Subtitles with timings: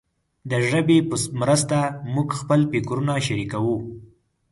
[0.49, 1.77] د ژبې په مرسته
[2.13, 3.77] موږ خپل فکرونه شریکوو.